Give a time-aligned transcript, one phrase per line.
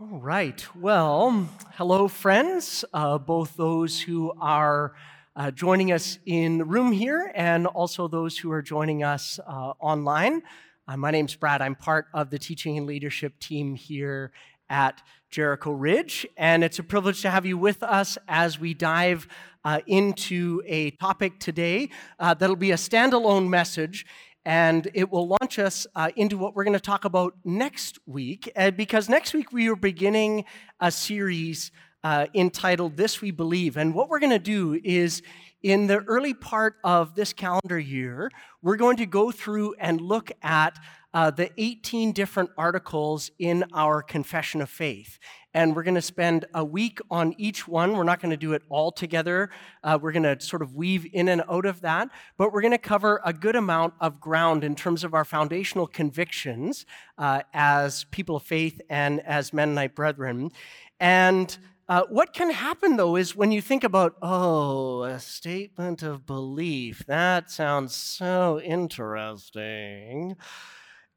[0.00, 0.64] All right.
[0.74, 4.94] Well, hello, friends, uh, both those who are
[5.36, 9.74] uh, joining us in the room here and also those who are joining us uh,
[9.78, 10.42] online.
[10.88, 11.60] Uh, my name's Brad.
[11.60, 14.32] I'm part of the teaching and leadership team here
[14.70, 19.28] at Jericho Ridge, and it's a privilege to have you with us as we dive
[19.64, 24.06] uh, into a topic today uh, that'll be a standalone message
[24.44, 28.50] and it will launch us uh, into what we're going to talk about next week.
[28.56, 30.44] Uh, because next week we are beginning
[30.80, 31.70] a series
[32.04, 33.76] uh, entitled This We Believe.
[33.76, 35.22] And what we're going to do is,
[35.62, 38.30] in the early part of this calendar year,
[38.62, 40.76] we're going to go through and look at
[41.14, 45.18] uh, the 18 different articles in our confession of faith.
[45.54, 47.96] And we're going to spend a week on each one.
[47.96, 49.50] We're not going to do it all together.
[49.84, 52.08] Uh, we're going to sort of weave in and out of that.
[52.38, 55.86] But we're going to cover a good amount of ground in terms of our foundational
[55.86, 56.86] convictions
[57.18, 60.52] uh, as people of faith and as Mennonite brethren.
[60.98, 61.56] And
[61.88, 67.04] uh, what can happen, though, is when you think about, oh, a statement of belief,
[67.06, 70.36] that sounds so interesting.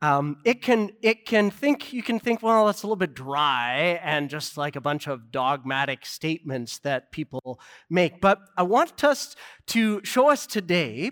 [0.05, 3.99] Um, it can it can think you can think well it's a little bit dry
[4.03, 8.21] and just like a bunch of dogmatic statements that people make.
[8.21, 9.35] But i want us
[9.67, 11.11] to show us today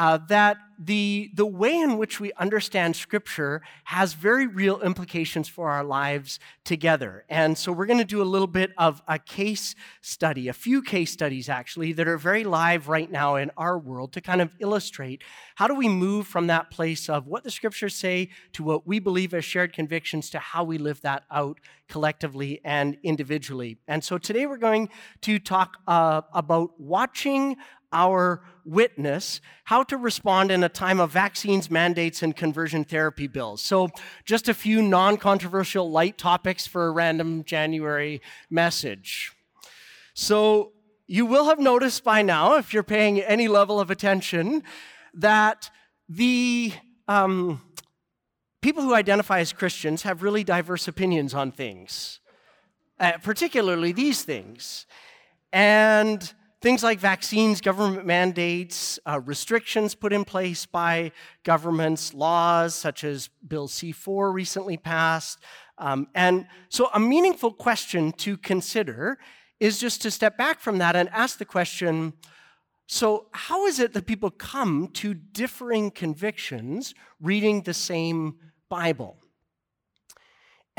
[0.00, 5.68] uh, that the, the way in which we understand Scripture has very real implications for
[5.68, 7.26] our lives together.
[7.28, 10.80] And so we're going to do a little bit of a case study, a few
[10.80, 14.50] case studies actually, that are very live right now in our world to kind of
[14.58, 15.22] illustrate
[15.56, 19.00] how do we move from that place of what the Scriptures say to what we
[19.00, 21.58] believe as shared convictions to how we live that out
[21.90, 23.76] collectively and individually.
[23.86, 24.88] And so today we're going
[25.22, 27.56] to talk uh, about watching
[27.92, 33.62] our witness how to respond in a time of vaccines, mandates, and conversion therapy bills.
[33.62, 33.90] So,
[34.24, 39.32] just a few non controversial light topics for a random January message.
[40.14, 40.72] So,
[41.06, 44.62] you will have noticed by now, if you're paying any level of attention,
[45.14, 45.70] that
[46.08, 46.72] the
[47.08, 47.60] um,
[48.60, 52.20] people who identify as Christians have really diverse opinions on things,
[53.00, 54.86] uh, particularly these things.
[55.52, 61.12] And Things like vaccines, government mandates, uh, restrictions put in place by
[61.42, 65.38] governments, laws such as Bill C 4 recently passed.
[65.78, 69.18] Um, and so, a meaningful question to consider
[69.58, 72.12] is just to step back from that and ask the question
[72.92, 78.34] so, how is it that people come to differing convictions reading the same
[78.68, 79.19] Bible?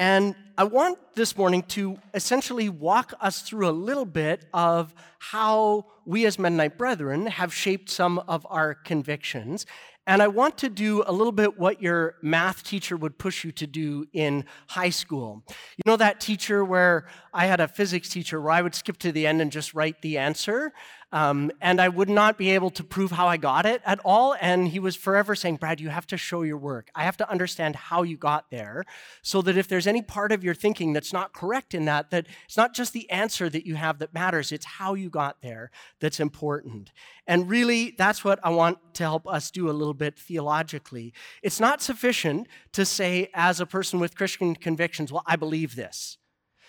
[0.01, 5.85] And I want this morning to essentially walk us through a little bit of how
[6.07, 9.67] we as Mennonite brethren have shaped some of our convictions.
[10.07, 13.51] And I want to do a little bit what your math teacher would push you
[13.51, 15.43] to do in high school.
[15.47, 19.11] You know that teacher where I had a physics teacher where I would skip to
[19.11, 20.73] the end and just write the answer?
[21.11, 24.35] Um, and I would not be able to prove how I got it at all.
[24.39, 26.89] And he was forever saying, Brad, you have to show your work.
[26.95, 28.85] I have to understand how you got there
[29.21, 32.27] so that if there's any part of your thinking that's not correct in that, that
[32.45, 35.69] it's not just the answer that you have that matters, it's how you got there
[35.99, 36.91] that's important.
[37.27, 41.13] And really, that's what I want to help us do a little bit theologically.
[41.43, 46.17] It's not sufficient to say, as a person with Christian convictions, well, I believe this.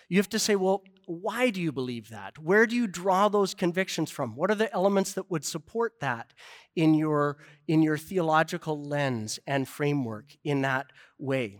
[0.08, 2.38] You have to say, well, why do you believe that?
[2.38, 4.36] Where do you draw those convictions from?
[4.36, 6.32] What are the elements that would support that
[6.76, 10.86] in your, in your theological lens and framework in that
[11.18, 11.58] way?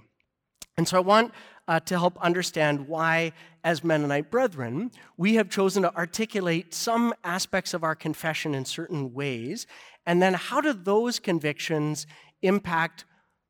[0.76, 1.32] And so I want
[1.68, 3.32] uh, to help understand why,
[3.62, 9.12] as Mennonite brethren, we have chosen to articulate some aspects of our confession in certain
[9.12, 9.66] ways,
[10.06, 12.06] and then how do those convictions
[12.40, 13.04] impact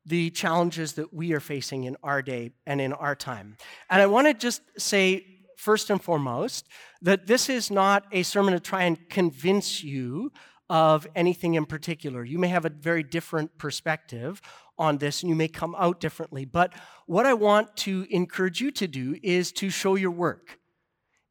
[0.05, 3.55] the challenges that we are facing in our day and in our time.
[3.89, 5.25] And I want to just say
[5.63, 6.67] first and foremost,
[7.01, 10.31] that this is not a sermon to try and convince you
[10.69, 12.25] of anything in particular.
[12.25, 14.41] You may have a very different perspective
[14.77, 16.43] on this and you may come out differently.
[16.45, 16.73] But
[17.05, 20.59] what I want to encourage you to do is to show your work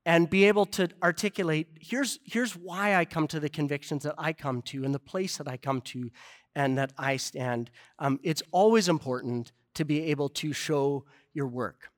[0.07, 4.33] and be able to articulate here's, here's why I come to the convictions that I
[4.33, 6.11] come to and the place that I come to
[6.55, 7.71] and that I stand.
[7.99, 11.05] Um, it's always important to be able to show
[11.35, 11.92] your work.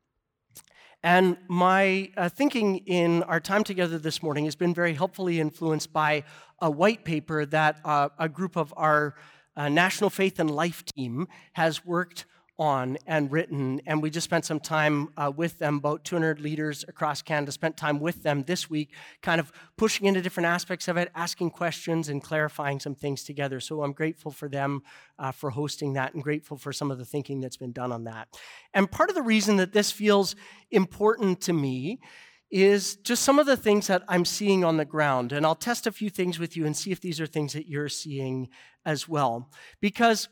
[1.05, 5.93] And my uh, thinking in our time together this morning has been very helpfully influenced
[5.93, 6.25] by
[6.63, 9.15] a white paper that uh, a group of our
[9.55, 12.25] uh, National Faith and Life team has worked
[12.59, 13.81] on and written.
[13.87, 17.77] And we just spent some time uh, with them, about 200 leaders across Canada spent
[17.77, 18.91] time with them this week,
[19.23, 23.61] kind of pushing into different aspects of it, asking questions, and clarifying some things together.
[23.61, 24.83] So I'm grateful for them
[25.19, 28.05] uh, for hosting that and grateful for some of the thinking that's been done on
[28.05, 28.29] that.
[28.73, 30.37] And part of the reason that this feels
[30.71, 31.99] important to me
[32.51, 35.33] is just some of the things that I'm seeing on the ground.
[35.33, 37.67] And I'll test a few things with you and see if these are things that
[37.67, 38.49] you're seeing
[38.87, 39.51] as well.
[39.81, 40.29] Because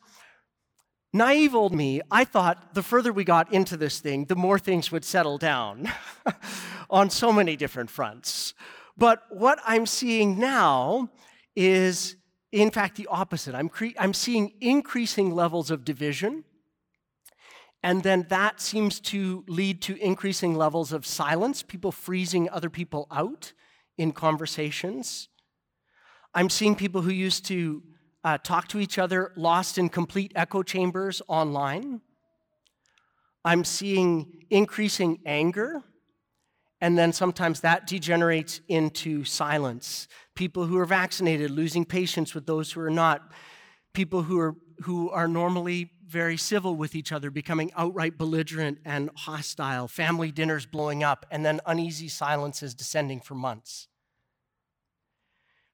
[1.13, 4.91] Naive old me, I thought the further we got into this thing, the more things
[4.91, 5.91] would settle down
[6.91, 8.55] on so many different fronts.
[8.97, 11.11] But what I'm seeing now
[11.55, 12.17] is,
[12.51, 13.55] in fact, the opposite.
[13.55, 16.45] I'm, cre- I'm seeing increasing levels of division,
[17.83, 23.07] and then that seems to lead to increasing levels of silence, people freezing other people
[23.11, 23.53] out
[23.99, 25.29] in conversations.
[26.35, 27.83] I'm seeing people who used to
[28.25, 32.01] uh, talk to each other lost in complete echo chambers online.
[33.45, 35.83] I'm seeing increasing anger,
[36.81, 40.07] and then sometimes that degenerates into silence.
[40.35, 43.33] People who are vaccinated losing patience with those who are not.
[43.93, 44.55] People who are,
[44.85, 49.89] who are normally very civil with each other becoming outright belligerent and hostile.
[49.89, 53.89] Family dinners blowing up, and then uneasy silences descending for months.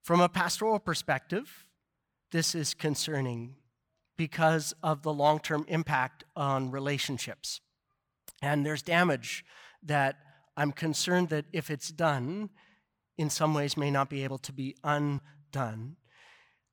[0.03, 1.67] From a pastoral perspective,
[2.31, 3.57] this is concerning
[4.17, 7.61] because of the long term impact on relationships.
[8.43, 9.45] And there's damage
[9.83, 10.17] that
[10.57, 12.51] I'm concerned that if it's done,
[13.17, 15.97] in some ways may not be able to be undone.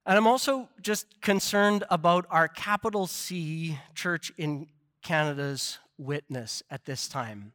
[0.07, 4.67] And I'm also just concerned about our capital C church in
[5.01, 7.53] Canada's witness at this time.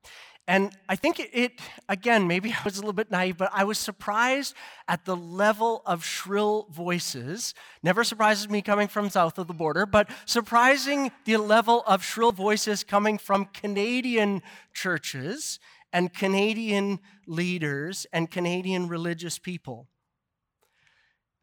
[0.50, 3.78] And I think it, again, maybe I was a little bit naive, but I was
[3.78, 4.52] surprised
[4.88, 7.54] at the level of shrill voices.
[7.84, 12.32] Never surprises me coming from south of the border, but surprising the level of shrill
[12.32, 14.42] voices coming from Canadian
[14.74, 15.60] churches
[15.92, 16.98] and Canadian
[17.28, 19.86] leaders and Canadian religious people.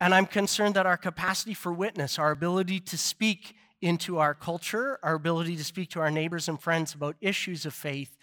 [0.02, 5.00] And I'm concerned that our capacity for witness, our ability to speak into our culture,
[5.02, 8.18] our ability to speak to our neighbors and friends about issues of faith,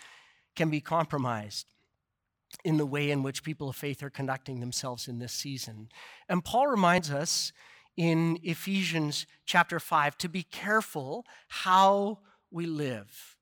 [0.55, 1.67] can be compromised
[2.65, 5.89] in the way in which people of faith are conducting themselves in this season.
[6.29, 7.53] And Paul reminds us
[7.97, 12.19] in Ephesians chapter 5 to be careful how
[12.51, 13.37] we live,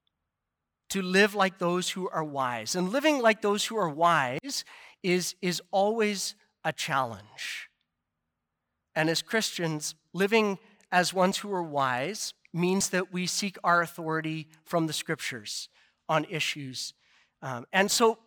[0.91, 2.75] to live like those who are wise.
[2.75, 4.64] And living like those who are wise
[5.03, 7.69] is, is always a challenge.
[8.94, 10.59] And as Christians, living
[10.91, 15.69] as ones who are wise means that we seek our authority from the scriptures
[16.09, 16.93] on issues
[17.43, 18.19] um, and so,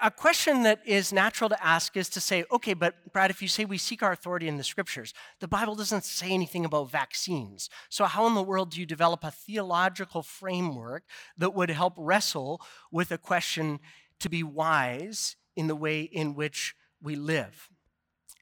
[0.00, 3.46] a question that is natural to ask is to say, okay, but Brad, if you
[3.46, 7.70] say we seek our authority in the scriptures, the Bible doesn't say anything about vaccines.
[7.88, 11.04] So, how in the world do you develop a theological framework
[11.38, 12.60] that would help wrestle
[12.90, 13.78] with a question
[14.20, 17.68] to be wise in the way in which we live?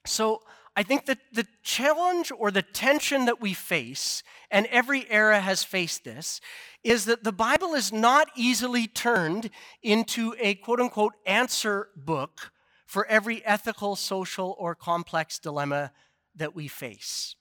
[0.07, 0.43] So,
[0.77, 5.63] I think that the challenge or the tension that we face, and every era has
[5.63, 6.41] faced this,
[6.83, 9.51] is that the Bible is not easily turned
[9.83, 12.51] into a quote unquote answer book
[12.87, 15.93] for every ethical, social, or complex dilemma
[16.35, 17.37] that we face.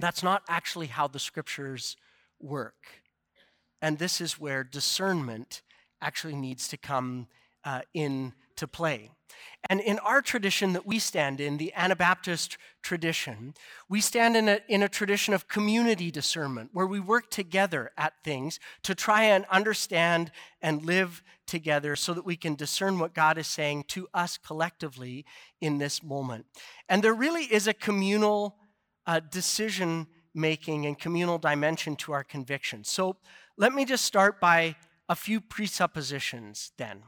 [0.00, 1.96] That's not actually how the scriptures
[2.40, 3.02] work.
[3.80, 5.62] And this is where discernment
[6.00, 7.28] actually needs to come
[7.64, 9.10] uh, into play.
[9.68, 13.54] And in our tradition that we stand in, the Anabaptist tradition,
[13.88, 18.14] we stand in a, in a tradition of community discernment where we work together at
[18.24, 23.38] things to try and understand and live together so that we can discern what God
[23.38, 25.24] is saying to us collectively
[25.60, 26.46] in this moment.
[26.88, 28.56] And there really is a communal
[29.06, 32.88] uh, decision making and communal dimension to our convictions.
[32.88, 33.16] So
[33.56, 34.76] let me just start by
[35.08, 37.02] a few presuppositions then.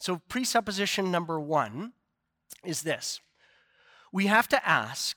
[0.00, 1.92] So, presupposition number one
[2.64, 3.20] is this
[4.12, 5.16] we have to ask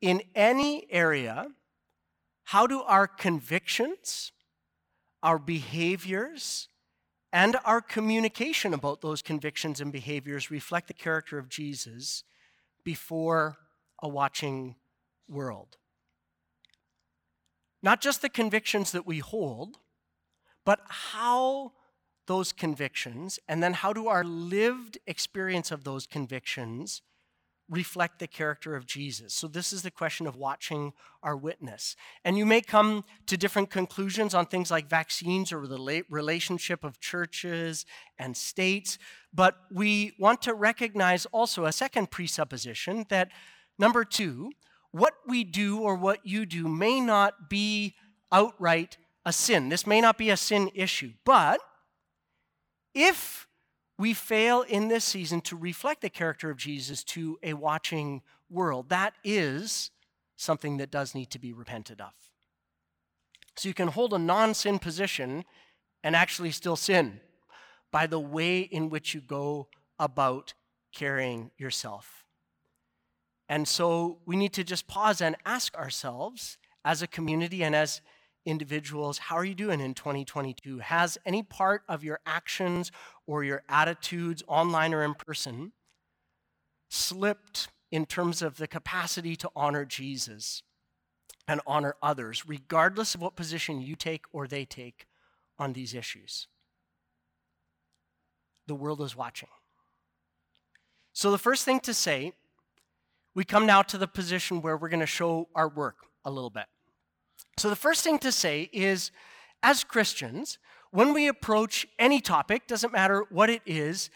[0.00, 1.48] in any area,
[2.44, 4.32] how do our convictions,
[5.22, 6.68] our behaviors,
[7.32, 12.24] and our communication about those convictions and behaviors reflect the character of Jesus
[12.84, 13.58] before
[14.02, 14.76] a watching
[15.28, 15.76] world?
[17.82, 19.76] Not just the convictions that we hold,
[20.64, 21.72] but how
[22.26, 27.02] those convictions, and then how do our lived experience of those convictions
[27.68, 29.34] reflect the character of Jesus?
[29.34, 31.96] So, this is the question of watching our witness.
[32.24, 37.00] And you may come to different conclusions on things like vaccines or the relationship of
[37.00, 37.86] churches
[38.18, 38.98] and states,
[39.32, 43.30] but we want to recognize also a second presupposition that
[43.78, 44.52] number two,
[44.92, 47.94] what we do or what you do may not be
[48.30, 49.68] outright a sin.
[49.68, 51.60] This may not be a sin issue, but
[52.94, 53.48] if
[53.98, 58.88] we fail in this season to reflect the character of Jesus to a watching world,
[58.88, 59.90] that is
[60.36, 62.12] something that does need to be repented of.
[63.56, 65.44] So you can hold a non sin position
[66.02, 67.20] and actually still sin
[67.92, 70.54] by the way in which you go about
[70.92, 72.24] carrying yourself.
[73.48, 78.00] And so we need to just pause and ask ourselves as a community and as
[78.44, 80.78] individuals, how are you doing in 2022?
[80.78, 82.92] Has any part of your actions
[83.26, 85.72] or your attitudes, online or in person,
[86.88, 90.62] slipped in terms of the capacity to honor Jesus
[91.46, 95.06] and honor others, regardless of what position you take or they take
[95.58, 96.48] on these issues?
[98.66, 99.48] The world is watching.
[101.12, 102.32] So, the first thing to say,
[103.34, 106.50] we come now to the position where we're going to show our work a little
[106.50, 106.66] bit.
[107.56, 109.10] So, the first thing to say is
[109.62, 110.58] as Christians,
[110.90, 114.10] when we approach any topic, doesn't matter what it is,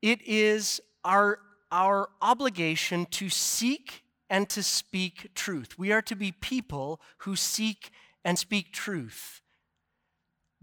[0.00, 1.38] it is our,
[1.70, 5.78] our obligation to seek and to speak truth.
[5.78, 7.90] We are to be people who seek
[8.24, 9.40] and speak truth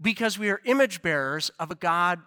[0.00, 2.20] because we are image bearers of a God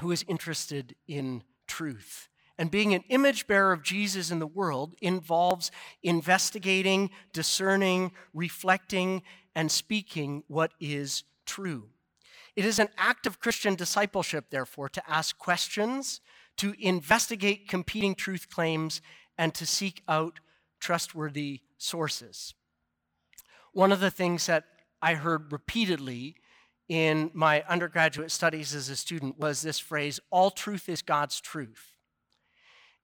[0.00, 2.28] who is interested in truth.
[2.58, 5.70] And being an image bearer of Jesus in the world involves
[6.02, 9.22] investigating, discerning, reflecting,
[9.54, 11.88] and speaking what is true.
[12.54, 16.20] It is an act of Christian discipleship, therefore, to ask questions,
[16.58, 19.00] to investigate competing truth claims,
[19.38, 20.40] and to seek out
[20.78, 22.54] trustworthy sources.
[23.72, 24.64] One of the things that
[25.00, 26.36] I heard repeatedly
[26.88, 31.91] in my undergraduate studies as a student was this phrase all truth is God's truth.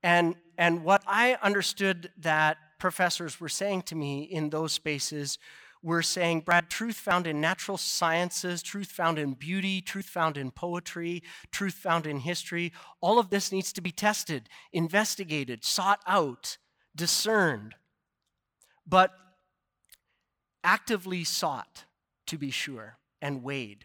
[0.03, 5.39] And, and what I understood that professors were saying to me in those spaces
[5.83, 10.51] were saying, Brad, truth found in natural sciences, truth found in beauty, truth found in
[10.51, 16.59] poetry, truth found in history, all of this needs to be tested, investigated, sought out,
[16.97, 17.75] discerned,
[18.87, 19.13] but
[20.65, 21.85] actively sought,
[22.27, 23.85] to be sure, and weighed.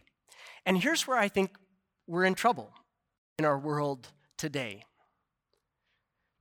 [0.66, 1.56] And here's where I think
[2.06, 2.72] we're in trouble
[3.38, 4.84] in our world today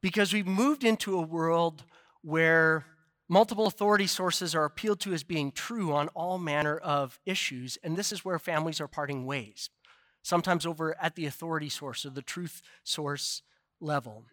[0.04, 1.86] because we've moved into a world
[2.22, 2.86] where
[3.30, 7.96] multiple authority sources are appealed to as being true on all manner of issues, and
[7.96, 9.70] this is where families are parting ways,
[10.22, 13.44] sometimes over at the authority source or the truth source
[13.80, 14.26] level,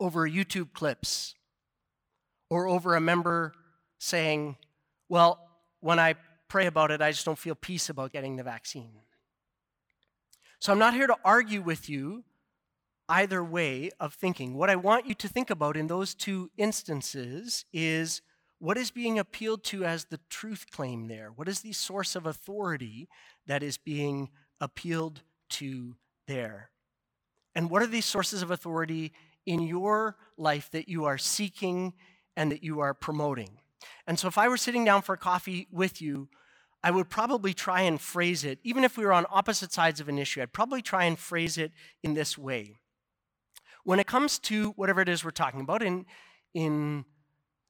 [0.00, 1.34] over YouTube clips,
[2.48, 3.52] or over a member
[3.98, 4.56] saying,
[5.10, 5.38] Well,
[5.80, 6.14] when I
[6.48, 8.92] pray about it, I just don't feel peace about getting the vaccine.
[10.60, 12.24] So I'm not here to argue with you
[13.12, 14.54] either way of thinking.
[14.54, 18.22] What I want you to think about in those two instances is
[18.58, 21.28] what is being appealed to as the truth claim there?
[21.28, 23.10] What is the source of authority
[23.46, 24.30] that is being
[24.62, 26.70] appealed to there?
[27.54, 29.12] And what are these sources of authority
[29.44, 31.92] in your life that you are seeking
[32.34, 33.58] and that you are promoting?
[34.06, 36.30] And so, if I were sitting down for coffee with you,
[36.82, 40.08] I would probably try and phrase it, even if we were on opposite sides of
[40.08, 42.78] an issue, I'd probably try and phrase it in this way
[43.84, 46.06] when it comes to whatever it is we're talking about in,
[46.54, 47.04] in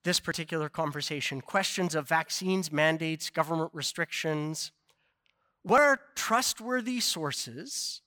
[0.04, 4.72] this particular conversation, questions of vaccines, mandates, government restrictions,
[5.62, 8.02] what are trustworthy sources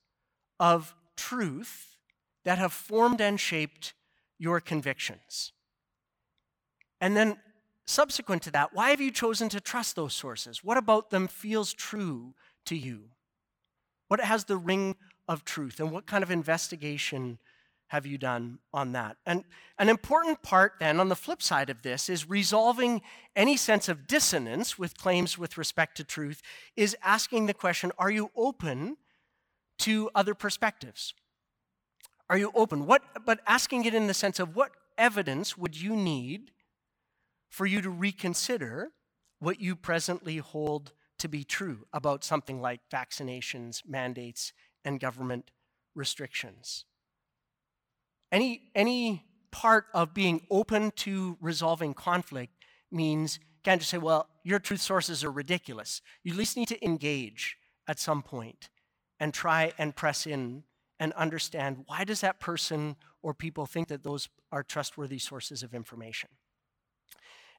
[0.59, 1.97] of truth
[2.43, 3.93] that have formed and shaped
[4.37, 5.53] your convictions?
[6.99, 7.37] And then,
[7.85, 10.63] subsequent to that, why have you chosen to trust those sources?
[10.63, 12.33] What about them feels true
[12.65, 13.05] to you?
[14.07, 14.95] What has the ring
[15.27, 15.79] of truth?
[15.79, 17.39] And what kind of investigation
[17.87, 19.17] have you done on that?
[19.25, 19.43] And
[19.77, 23.01] an important part, then, on the flip side of this, is resolving
[23.35, 26.41] any sense of dissonance with claims with respect to truth,
[26.75, 28.97] is asking the question are you open
[29.79, 31.13] to other perspectives?
[32.29, 32.87] Are you open?
[32.87, 36.51] What, but asking it in the sense of what evidence would you need
[37.49, 38.89] for you to reconsider
[39.39, 45.51] what you presently hold to be true about something like vaccinations, mandates, and government
[45.93, 46.85] restrictions?
[48.31, 52.53] Any, any part of being open to resolving conflict
[52.91, 56.01] means can't just say, well, your truth sources are ridiculous.
[56.23, 58.69] You at least need to engage at some point
[59.19, 60.63] and try and press in
[60.99, 65.73] and understand why does that person or people think that those are trustworthy sources of
[65.73, 66.29] information.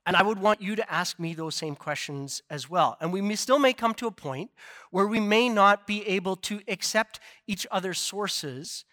[0.07, 2.97] And I would want you to ask me those same questions as well.
[3.01, 4.51] And we may, still may come to a point
[4.93, 7.19] where we may not be able to accept
[7.49, 8.85] each other's sources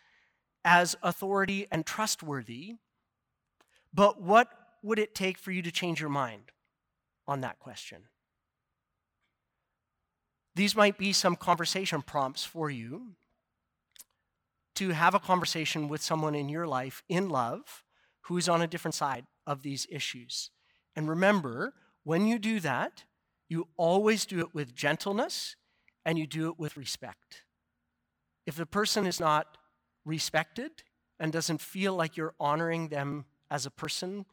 [0.66, 2.76] as authority and trustworthy,
[3.94, 4.48] but what
[4.82, 6.52] would it take for you to change your mind
[7.28, 8.04] on that question?
[10.56, 13.16] These might be some conversation prompts for you
[14.76, 17.84] to have a conversation with someone in your life in love
[18.22, 20.50] who is on a different side of these issues.
[20.96, 23.04] And remember, when you do that,
[23.50, 25.56] you always do it with gentleness
[26.06, 27.44] and you do it with respect.
[28.46, 29.58] If the person is not
[30.06, 30.72] respected
[31.20, 34.26] and doesn't feel like you're honoring them as a person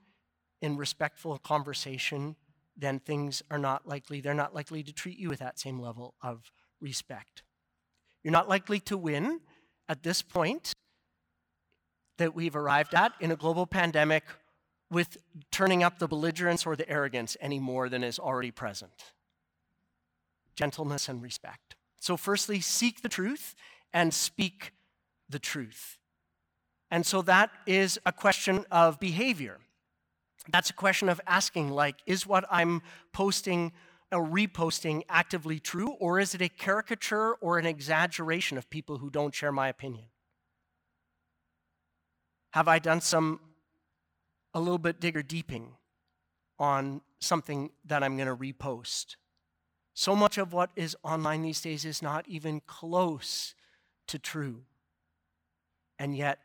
[0.63, 2.37] in respectful conversation,
[2.77, 6.15] then things are not likely, they're not likely to treat you with that same level
[6.23, 6.51] of
[6.81, 7.43] respect.
[8.23, 9.41] You're not likely to win
[9.89, 10.73] at this point
[12.19, 14.25] that we've arrived at in a global pandemic
[14.91, 15.19] with
[15.51, 19.13] turning up the belligerence or the arrogance any more than is already present.
[20.55, 21.77] Gentleness and respect.
[22.01, 23.55] So, firstly, seek the truth
[23.93, 24.73] and speak
[25.31, 25.99] the truth.
[26.91, 29.59] And so that is a question of behavior.
[30.51, 32.83] That's a question of asking, like, is what I'm
[33.13, 33.73] posting
[34.13, 39.09] or reposting actively true, or is it a caricature or an exaggeration of people who
[39.09, 40.07] don't share my opinion?
[42.53, 43.39] Have I done some
[44.53, 45.77] a little bit digger deeping
[46.59, 49.15] on something that I'm going to repost?
[49.95, 53.55] So much of what is online these days is not even close
[54.09, 54.63] to true.
[56.01, 56.39] And yet,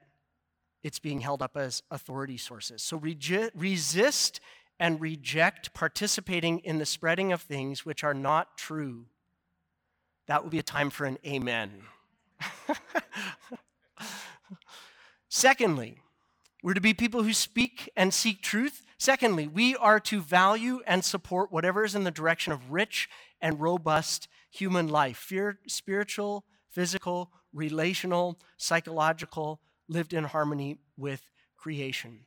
[0.83, 2.83] it's being held up as authority sources.
[2.83, 4.39] So resist
[4.79, 9.05] and reject participating in the spreading of things which are not true.
[10.27, 11.71] That would be a time for an amen.
[15.29, 16.00] Secondly,
[16.62, 18.83] we're to be people who speak and seek truth.
[18.97, 23.09] Secondly, we are to value and support whatever is in the direction of rich
[23.39, 32.25] and robust human life fear, spiritual, physical, relational, psychological, lived in harmony with creation.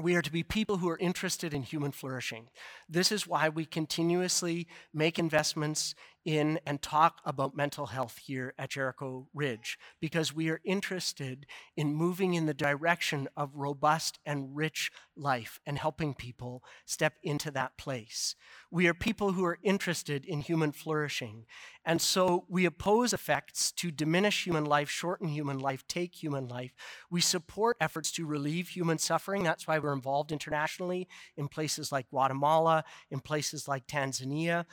[0.00, 2.48] We are to be people who are interested in human flourishing.
[2.88, 8.70] This is why we continuously make investments in and talk about mental health here at
[8.70, 11.46] Jericho Ridge because we are interested
[11.76, 17.50] in moving in the direction of robust and rich life and helping people step into
[17.50, 18.34] that place.
[18.70, 21.46] We are people who are interested in human flourishing.
[21.84, 26.72] And so we oppose effects to diminish human life, shorten human life, take human life.
[27.10, 29.42] We support efforts to relieve human suffering.
[29.42, 34.66] That's why we're involved internationally in places like Guatemala, in places like Tanzania.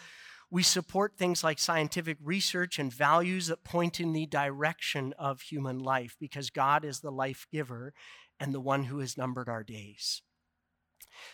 [0.49, 5.79] We support things like scientific research and values that point in the direction of human
[5.79, 7.93] life because God is the life giver
[8.39, 10.21] and the one who has numbered our days.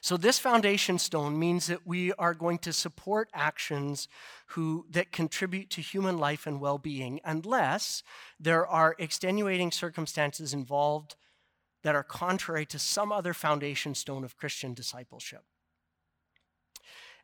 [0.02, 4.08] So this foundation stone means that we are going to support actions
[4.48, 8.02] who, that contribute to human life and well-being unless
[8.40, 11.16] there are extenuating circumstances involved
[11.84, 15.44] that are contrary to some other foundation stone of Christian discipleship.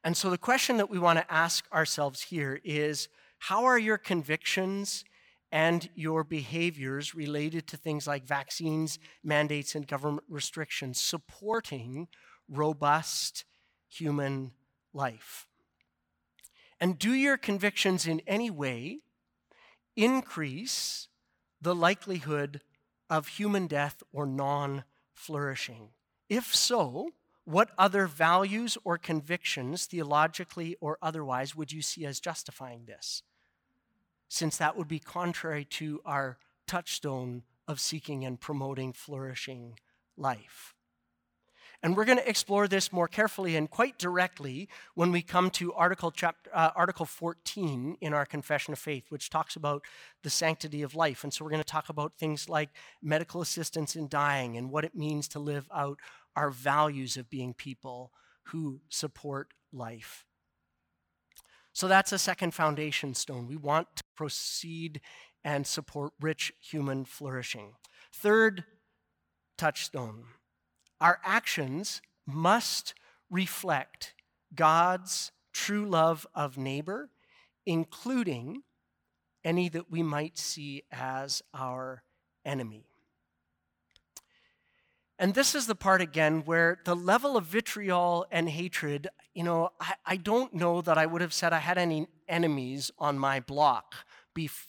[0.04, 3.10] And so the question that we want to ask ourselves here is
[3.40, 5.04] how are your convictions
[5.52, 12.08] and your behaviors related to things like vaccines, mandates, and government restrictions supporting
[12.48, 13.46] robust
[13.88, 14.52] human
[14.94, 15.48] life?
[16.80, 19.00] And do your convictions in any way
[19.96, 21.08] increase
[21.62, 22.62] the likelihood
[23.10, 25.90] of human death or non flourishing?
[26.30, 27.10] If so,
[27.50, 33.24] what other values or convictions, theologically or otherwise, would you see as justifying this?
[34.28, 39.80] Since that would be contrary to our touchstone of seeking and promoting flourishing
[40.16, 40.76] life.
[41.82, 45.74] And we're going to explore this more carefully and quite directly when we come to
[45.74, 49.84] Article, chapter, uh, Article 14 in our Confession of Faith, which talks about
[50.22, 51.24] the sanctity of life.
[51.24, 52.70] And so we're going to talk about things like
[53.02, 56.00] medical assistance in dying and what it means to live out
[56.40, 60.26] our values of being people who support life.
[61.74, 63.46] So that's a second foundation stone.
[63.46, 65.02] We want to proceed
[65.44, 67.74] and support rich human flourishing.
[68.14, 68.64] Third
[69.58, 70.24] touchstone
[71.02, 72.94] our actions must
[73.30, 74.14] reflect
[74.56, 77.10] God's true love of neighbor,
[77.66, 78.64] including
[79.44, 82.04] any that we might see as our
[82.46, 82.89] enemy.
[85.20, 89.72] And this is the part again where the level of vitriol and hatred, you know,
[89.80, 93.42] I, I don't know that I would have said I had any enemies on my
[93.42, 93.96] block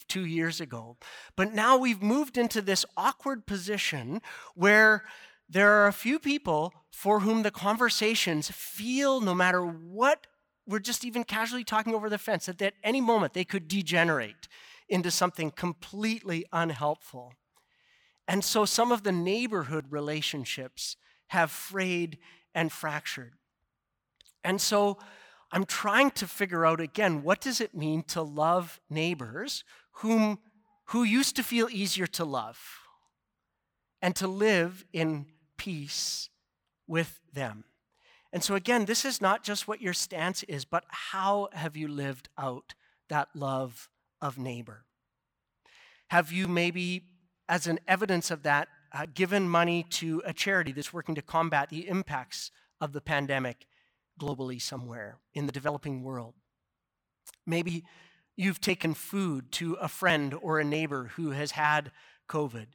[0.08, 0.96] two years ago.
[1.36, 4.20] But now we've moved into this awkward position
[4.56, 5.04] where
[5.48, 10.26] there are a few people for whom the conversations feel, no matter what,
[10.66, 14.48] we're just even casually talking over the fence, that at any moment they could degenerate
[14.88, 17.34] into something completely unhelpful.
[18.30, 20.96] And so some of the neighborhood relationships
[21.30, 22.16] have frayed
[22.54, 23.32] and fractured.
[24.44, 24.98] And so
[25.50, 29.64] I'm trying to figure out again what does it mean to love neighbors
[29.94, 30.38] whom
[30.86, 32.60] who used to feel easier to love
[34.00, 36.28] and to live in peace
[36.86, 37.64] with them.
[38.32, 41.88] And so again, this is not just what your stance is, but how have you
[41.88, 42.74] lived out
[43.08, 43.88] that love
[44.22, 44.84] of neighbor?
[46.10, 47.02] Have you maybe
[47.50, 51.68] as an evidence of that uh, given money to a charity that's working to combat
[51.68, 53.66] the impacts of the pandemic
[54.18, 56.34] globally somewhere in the developing world.
[57.46, 57.84] Maybe
[58.36, 61.90] you've taken food to a friend or a neighbor who has had
[62.28, 62.66] COVID.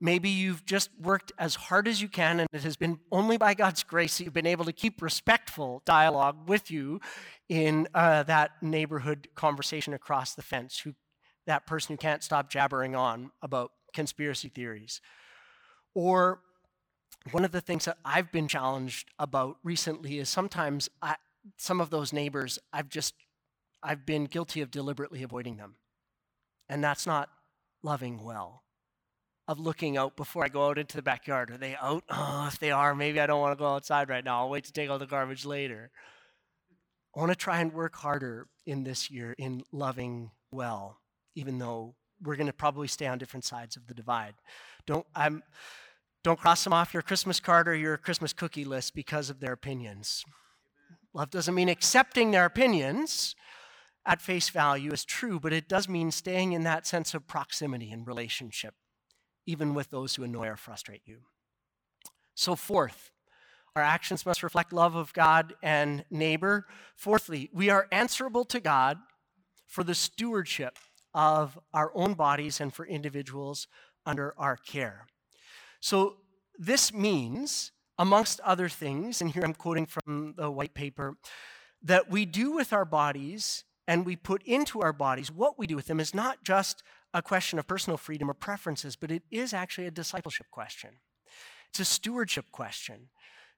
[0.00, 3.54] Maybe you've just worked as hard as you can, and it has been only by
[3.54, 7.00] God's grace that you've been able to keep respectful dialogue with you
[7.48, 10.94] in uh, that neighborhood conversation across the fence, who,
[11.46, 15.00] that person who can't stop jabbering on about conspiracy theories.
[15.94, 16.40] Or
[17.30, 21.16] one of the things that I've been challenged about recently is sometimes I,
[21.56, 23.14] some of those neighbors, I've just,
[23.82, 25.76] I've been guilty of deliberately avoiding them.
[26.68, 27.30] And that's not
[27.82, 28.62] loving well.
[29.46, 31.50] Of looking out before I go out into the backyard.
[31.50, 32.04] Are they out?
[32.10, 34.40] Oh, if they are, maybe I don't want to go outside right now.
[34.40, 35.90] I'll wait to take out the garbage later.
[37.16, 41.00] I want to try and work harder in this year in loving well,
[41.34, 44.34] even though we're going to probably stay on different sides of the divide.
[44.86, 45.42] Don't, I'm,
[46.24, 49.52] don't cross them off your Christmas card or your Christmas cookie list because of their
[49.52, 50.24] opinions.
[51.14, 53.34] Love doesn't mean accepting their opinions
[54.04, 57.90] at face value as true, but it does mean staying in that sense of proximity
[57.90, 58.74] and relationship,
[59.46, 61.18] even with those who annoy or frustrate you.
[62.34, 63.10] So, fourth,
[63.76, 66.66] our actions must reflect love of God and neighbor.
[66.96, 68.98] Fourthly, we are answerable to God
[69.66, 70.78] for the stewardship
[71.14, 73.66] of our own bodies and for individuals
[74.06, 75.06] under our care.
[75.80, 76.16] So
[76.58, 81.16] this means, amongst other things, and here I'm quoting from the white paper,
[81.82, 85.76] that we do with our bodies and we put into our bodies what we do
[85.76, 86.82] with them is not just
[87.14, 90.90] a question of personal freedom or preferences, but it is actually a discipleship question.
[91.70, 93.08] It's a stewardship question.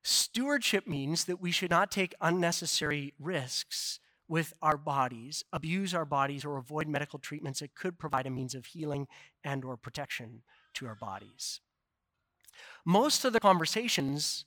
[0.02, 3.98] Stewardship means that we should not take unnecessary risks
[4.30, 8.54] with our bodies, abuse our bodies, or avoid medical treatments that could provide a means
[8.54, 9.08] of healing
[9.42, 11.60] and or protection to our bodies.
[12.86, 14.44] Most of the conversations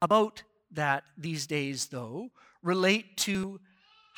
[0.00, 2.28] about that these days, though,
[2.62, 3.58] relate to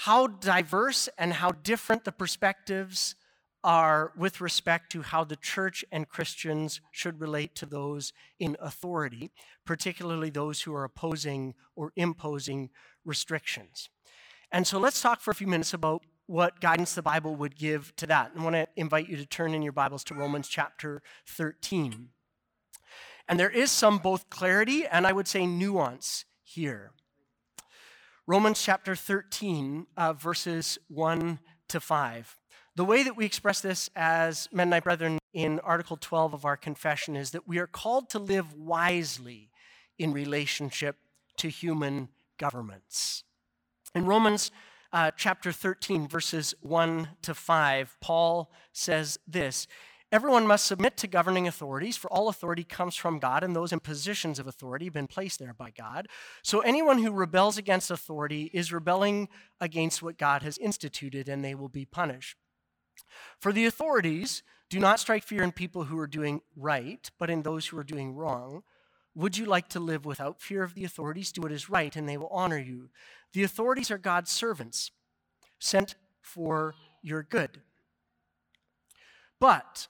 [0.00, 3.14] how diverse and how different the perspectives
[3.64, 9.30] are with respect to how the church and Christians should relate to those in authority,
[9.64, 12.68] particularly those who are opposing or imposing
[13.02, 13.88] restrictions.
[14.52, 17.94] And so let's talk for a few minutes about what guidance the Bible would give
[17.96, 18.32] to that.
[18.36, 22.08] I want to invite you to turn in your Bibles to Romans chapter 13.
[23.28, 26.92] And there is some both clarity and I would say nuance here.
[28.26, 32.38] Romans chapter 13, uh, verses 1 to 5.
[32.74, 37.16] The way that we express this as Mennonite brethren in Article 12 of our confession
[37.16, 39.50] is that we are called to live wisely
[39.98, 40.96] in relationship
[41.36, 43.22] to human governments.
[43.96, 44.50] In Romans
[44.92, 49.66] uh, chapter 13, verses 1 to 5, Paul says this
[50.12, 53.80] Everyone must submit to governing authorities, for all authority comes from God, and those in
[53.80, 56.08] positions of authority have been placed there by God.
[56.42, 59.30] So anyone who rebels against authority is rebelling
[59.62, 62.36] against what God has instituted, and they will be punished.
[63.40, 67.44] For the authorities do not strike fear in people who are doing right, but in
[67.44, 68.62] those who are doing wrong.
[69.16, 71.32] Would you like to live without fear of the authorities?
[71.32, 72.90] Do what is right, and they will honor you.
[73.32, 74.90] The authorities are God's servants,
[75.58, 77.62] sent for your good.
[79.40, 79.88] But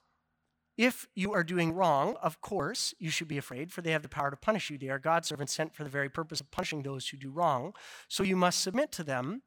[0.79, 4.09] if you are doing wrong, of course, you should be afraid, for they have the
[4.09, 4.79] power to punish you.
[4.79, 7.73] They are God's servants sent for the very purpose of punishing those who do wrong.
[8.07, 9.43] So you must submit to them,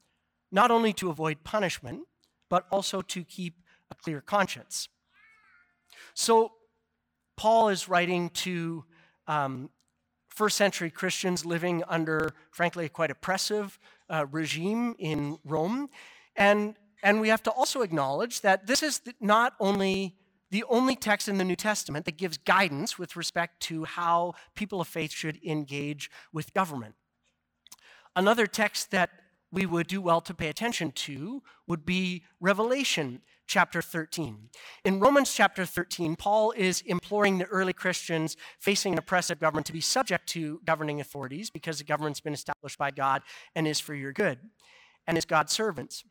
[0.52, 2.02] not only to avoid punishment,
[2.50, 4.90] but also to keep a clear conscience.
[6.14, 6.52] So
[7.38, 8.84] Paul is writing to
[9.30, 9.70] um,
[10.28, 15.90] first century Christians living under, frankly, a quite oppressive uh, regime in Rome.
[16.36, 20.16] And, and we have to also acknowledge that this is not only
[20.52, 24.82] the only text in the New Testament that gives guidance with respect to how people
[24.82, 26.96] of faith should engage with government.
[28.16, 29.12] Another text that
[29.52, 34.50] we would do well to pay attention to would be Revelation chapter 13.
[34.86, 39.74] In Romans chapter 13, Paul is imploring the early Christians facing an oppressive government to
[39.74, 43.24] be subject to governing authorities because the government's been established by God
[43.56, 44.38] and is for your good
[45.08, 46.04] and is God's servants.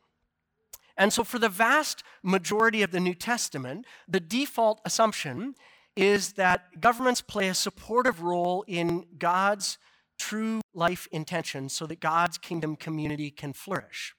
[0.97, 5.55] And so, for the vast majority of the New Testament, the default assumption
[5.95, 9.77] is that governments play a supportive role in God's
[10.17, 14.13] true life intention so that God's kingdom community can flourish.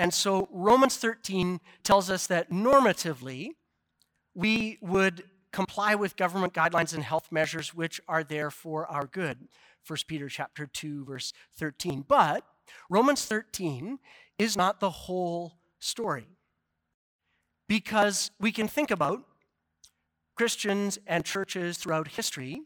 [0.00, 3.50] And so Romans 13 tells us that normatively,
[4.34, 9.48] we would comply with government guidelines and health measures which are there for our good.
[9.86, 12.06] 1 Peter chapter 2 verse 13.
[12.08, 12.46] But
[12.88, 13.98] Romans 13
[14.38, 16.24] is not the whole story.
[17.68, 19.22] Because we can think about
[20.34, 22.62] Christians and churches throughout history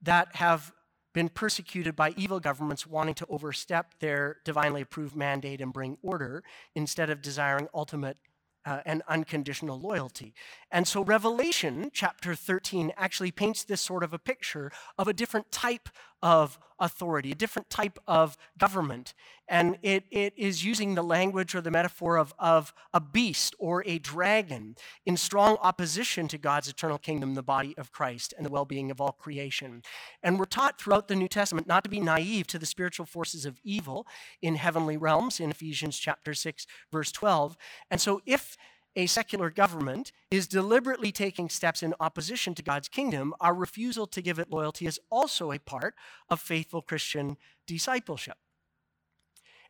[0.00, 0.72] that have
[1.12, 6.42] been persecuted by evil governments wanting to overstep their divinely approved mandate and bring order
[6.74, 8.16] instead of desiring ultimate
[8.64, 10.34] uh, and unconditional loyalty.
[10.70, 15.50] And so Revelation chapter 13 actually paints this sort of a picture of a different
[15.50, 15.88] type
[16.22, 19.14] of authority, a different type of government.
[19.48, 23.84] And it, it is using the language or the metaphor of, of a beast or
[23.86, 28.50] a dragon in strong opposition to God's eternal kingdom, the body of Christ, and the
[28.50, 29.82] well being of all creation.
[30.22, 33.46] And we're taught throughout the New Testament not to be naive to the spiritual forces
[33.46, 34.06] of evil
[34.40, 37.56] in heavenly realms in Ephesians chapter 6, verse 12.
[37.90, 38.56] And so if
[38.94, 44.22] a secular government is deliberately taking steps in opposition to God's kingdom, our refusal to
[44.22, 45.94] give it loyalty is also a part
[46.28, 48.36] of faithful Christian discipleship.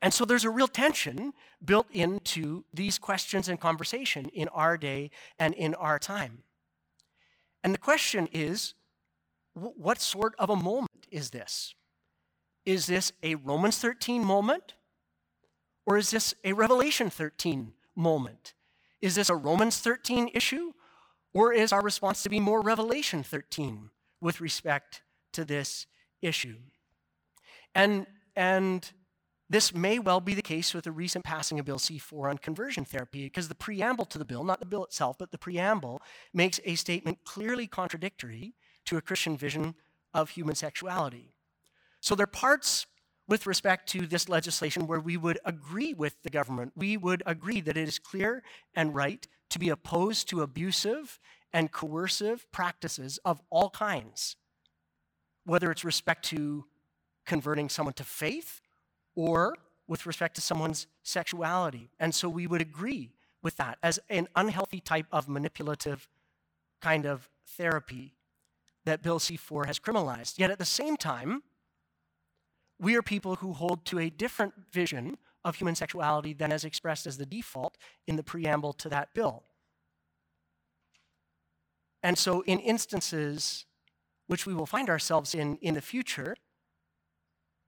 [0.01, 1.33] And so there's a real tension
[1.65, 6.43] built into these questions and conversation in our day and in our time.
[7.63, 8.75] And the question is
[9.55, 11.75] what sort of a moment is this?
[12.67, 14.75] Is this a Romans 13 moment?
[15.87, 18.55] Or is this a Revelation 13 moment?
[19.03, 20.73] Is this a Romans 13 issue?
[21.35, 25.87] Or is our response to be more Revelation 13 with respect to this
[26.21, 26.59] issue?
[27.75, 28.91] And, and
[29.51, 32.39] this may well be the case with the recent passing of Bill C 4 on
[32.39, 36.03] conversion therapy, because the preamble to the bill, not the bill itself, but the preamble,
[36.33, 39.75] makes a statement clearly contradictory to a Christian vision
[40.15, 41.35] of human sexuality.
[42.01, 42.87] So there are parts
[43.29, 46.73] with respect to this legislation where we would agree with the government.
[46.77, 48.43] We would agree that it is clear
[48.75, 51.21] and right to be opposed to abusive
[51.53, 54.37] and coercive practices of all kinds,
[55.45, 56.65] whether it's respect to
[57.27, 58.61] converting someone to faith
[59.15, 59.57] or
[59.87, 61.91] with respect to someone's sexuality.
[62.01, 66.09] And so we would agree with that as an unhealthy type of manipulative
[66.81, 68.15] kind of therapy
[68.85, 70.39] that Bill C 4 has criminalized.
[70.39, 71.43] Yet at the same time,
[72.83, 77.07] we are people who hold to a different vision of human sexuality than as expressed
[77.07, 79.45] as the default in the preamble to that bill.
[82.03, 83.67] And so, in instances
[84.27, 86.35] which we will find ourselves in in the future,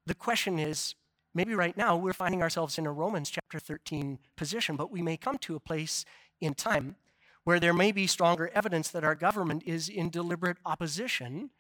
[0.05, 0.97] the question is
[1.33, 5.17] maybe right now we're finding ourselves in a Romans chapter 13 position, but we may
[5.17, 6.05] come to a place
[6.41, 6.97] in time
[7.45, 11.51] where there may be stronger evidence that our government is in deliberate opposition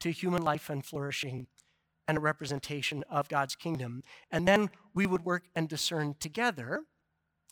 [0.00, 1.46] to human life and flourishing
[2.06, 4.02] and a representation of God's kingdom.
[4.30, 6.82] And then we would work and discern together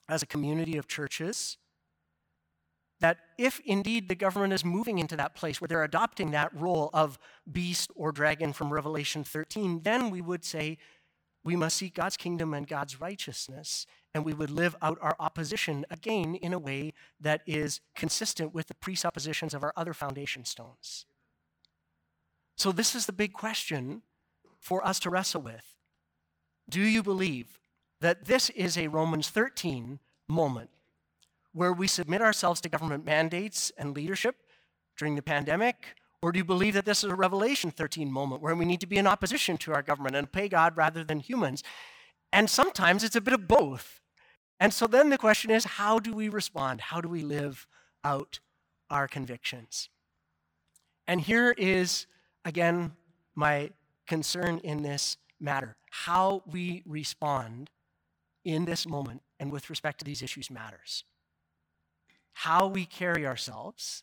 [0.08, 1.56] as a community of churches
[3.00, 6.88] that if indeed the government is moving into that place where they're adopting that role
[6.94, 7.18] of
[7.50, 10.78] beast or dragon from Revelation 13, then we would say
[11.44, 15.84] we must seek God's kingdom and God's righteousness, and we would live out our opposition
[15.90, 21.04] again in a way that is consistent with the presuppositions of our other foundation stones.
[22.56, 24.02] So, this is the big question
[24.62, 25.74] for us to wrestle with.
[26.68, 27.58] Do you believe
[28.00, 29.98] that this is a Romans 13
[30.28, 30.70] moment
[31.52, 34.36] where we submit ourselves to government mandates and leadership
[34.96, 35.96] during the pandemic?
[36.22, 38.86] Or do you believe that this is a Revelation 13 moment where we need to
[38.86, 41.64] be in opposition to our government and pay God rather than humans?
[42.32, 44.00] And sometimes it's a bit of both.
[44.60, 46.80] And so then the question is how do we respond?
[46.80, 47.66] How do we live
[48.04, 48.38] out
[48.88, 49.88] our convictions?
[51.08, 52.06] And here is,
[52.44, 52.92] again,
[53.34, 53.70] my
[54.12, 55.74] concern in this matter.
[55.90, 57.70] How we respond
[58.44, 61.04] in this moment and with respect to these issues matters.
[62.34, 64.02] How we carry ourselves,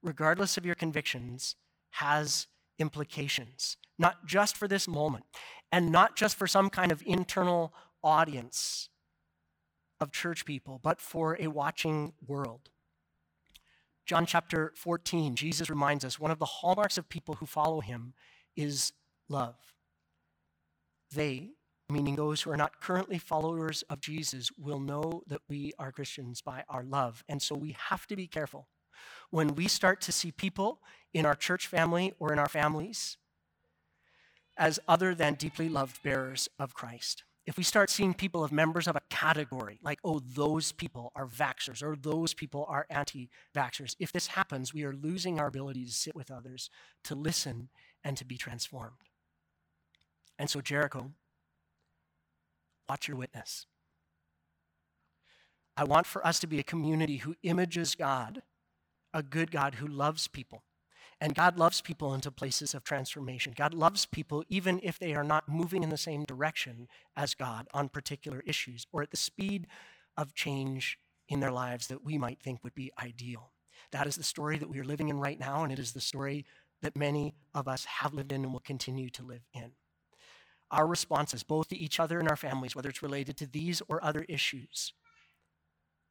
[0.00, 1.56] regardless of your convictions,
[1.90, 2.46] has
[2.78, 5.24] implications, not just for this moment,
[5.72, 7.74] and not just for some kind of internal
[8.04, 8.90] audience
[9.98, 12.70] of church people, but for a watching world.
[14.06, 18.14] John chapter 14, Jesus reminds us one of the hallmarks of people who follow him
[18.54, 18.92] is
[19.28, 19.56] love.
[21.14, 21.50] They,
[21.90, 26.40] meaning those who are not currently followers of Jesus, will know that we are Christians
[26.40, 27.22] by our love.
[27.28, 28.68] And so we have to be careful
[29.30, 30.80] when we start to see people
[31.12, 33.16] in our church family or in our families
[34.56, 37.24] as other than deeply loved bearers of Christ.
[37.44, 41.26] If we start seeing people as members of a category, like, oh, those people are
[41.26, 45.84] vaxxers or those people are anti vaxxers, if this happens, we are losing our ability
[45.84, 46.70] to sit with others,
[47.04, 47.68] to listen,
[48.04, 48.92] and to be transformed.
[50.42, 51.12] And so, Jericho,
[52.88, 53.66] watch your witness.
[55.76, 58.42] I want for us to be a community who images God,
[59.14, 60.64] a good God who loves people.
[61.20, 63.54] And God loves people into places of transformation.
[63.56, 67.68] God loves people even if they are not moving in the same direction as God
[67.72, 69.68] on particular issues or at the speed
[70.16, 73.52] of change in their lives that we might think would be ideal.
[73.92, 76.00] That is the story that we are living in right now, and it is the
[76.00, 76.44] story
[76.80, 79.70] that many of us have lived in and will continue to live in.
[80.72, 84.02] Our responses, both to each other and our families, whether it's related to these or
[84.02, 84.94] other issues,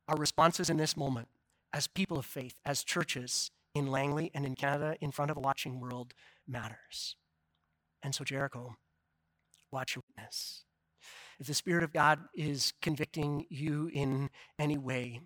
[0.08, 1.28] our responses in this moment
[1.74, 5.41] as people of faith, as churches in Langley and in Canada in front of a
[5.41, 6.13] watching world
[6.47, 7.15] matters.
[8.04, 8.76] And so, Jericho,
[9.71, 10.63] watch your witness.
[11.39, 15.21] If the Spirit of God is convicting you in any way,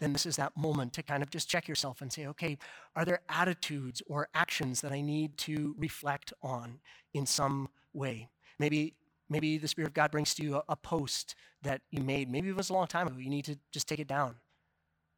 [0.00, 2.58] then this is that moment to kind of just check yourself and say, okay,
[2.94, 6.80] are there attitudes or actions that I need to reflect on
[7.14, 8.28] in some way?
[8.58, 8.94] Maybe,
[9.28, 12.30] maybe the Spirit of God brings to you a, a post that you made.
[12.30, 13.16] Maybe it was a long time ago.
[13.18, 14.36] You need to just take it down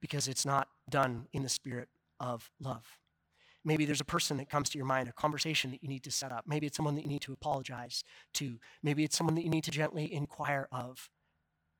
[0.01, 1.89] because it's not done in the spirit
[2.21, 2.99] of love.
[3.65, 6.11] Maybe there's a person that comes to your mind, a conversation that you need to
[6.11, 6.45] set up.
[6.47, 8.59] Maybe it's someone that you need to apologize to.
[8.83, 11.11] Maybe it's someone that you need to gently inquire of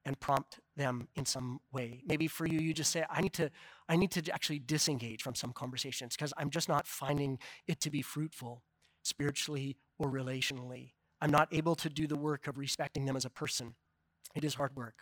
[0.05, 2.03] and prompt them in some way.
[2.07, 3.51] Maybe for you, you just say, I need to,
[3.89, 7.91] I need to actually disengage from some conversations because I'm just not finding it to
[7.91, 8.63] be fruitful
[9.03, 10.93] spiritually or relationally.
[11.21, 13.75] I'm not able to do the work of respecting them as a person.
[14.35, 14.95] It is hard work.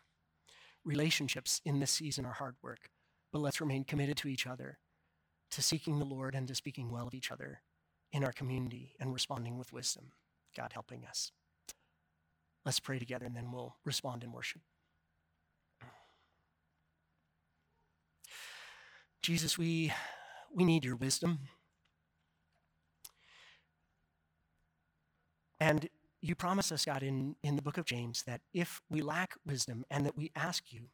[0.84, 2.90] Relationships in this season are hard work,
[3.32, 4.78] but let's remain committed to each other,
[5.50, 7.62] to seeking the Lord and to speaking well of each other
[8.12, 10.12] in our community and responding with wisdom.
[10.56, 11.32] God helping us.
[12.64, 14.62] Let's pray together and then we'll respond in worship.
[19.22, 19.92] Jesus, we,
[20.54, 21.40] we need your wisdom.
[25.58, 25.88] And
[26.28, 29.84] you promise us, God, in, in the book of James, that if we lack wisdom
[29.90, 30.88] and that we ask you,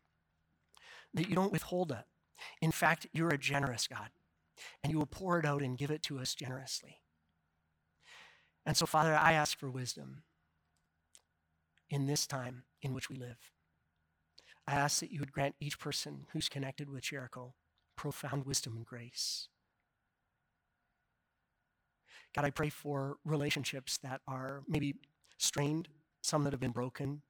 [1.14, 2.04] that you don't withhold it.
[2.60, 4.10] In fact, you're a generous God,
[4.82, 6.98] and you will pour it out and give it to us generously.
[8.64, 10.22] And so, Father, I ask for wisdom
[11.90, 13.50] in this time in which we live.
[14.66, 17.54] I ask that you would grant each person who's connected with Jericho
[17.96, 19.48] profound wisdom and grace.
[22.34, 24.96] God, I pray for relationships that are maybe
[25.42, 25.88] strained,
[26.22, 27.22] some that have been broken.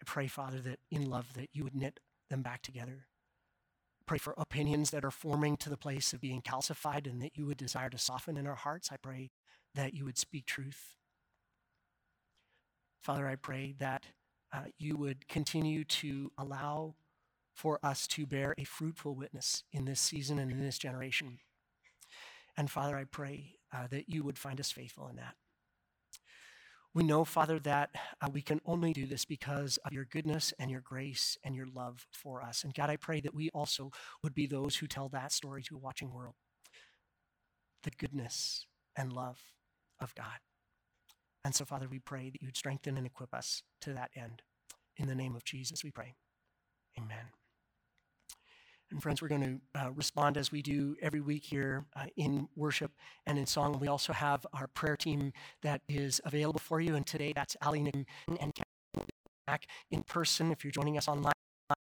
[0.00, 3.06] I pray, Father, that in love that you would knit them back together.
[4.06, 7.46] Pray for opinions that are forming to the place of being calcified and that you
[7.46, 8.90] would desire to soften in our hearts.
[8.90, 9.30] I pray
[9.74, 10.94] that you would speak truth.
[13.02, 14.06] Father, I pray that
[14.52, 16.94] uh, you would continue to allow
[17.52, 21.38] for us to bear a fruitful witness in this season and in this generation.
[22.56, 25.34] And Father, I pray uh, that you would find us faithful in that.
[26.94, 30.70] We know, Father, that uh, we can only do this because of your goodness and
[30.70, 32.64] your grace and your love for us.
[32.64, 33.90] And God, I pray that we also
[34.22, 36.34] would be those who tell that story to a watching world
[37.84, 39.38] the goodness and love
[40.00, 40.40] of God.
[41.44, 44.42] And so, Father, we pray that you'd strengthen and equip us to that end.
[44.96, 46.14] In the name of Jesus, we pray.
[46.98, 47.26] Amen.
[48.90, 52.48] And friends, we're going to uh, respond as we do every week here uh, in
[52.56, 52.92] worship
[53.26, 53.78] and in song.
[53.78, 56.96] We also have our prayer team that is available for you.
[56.96, 58.06] And today that's Ali and
[59.46, 61.37] back in person if you're joining us online.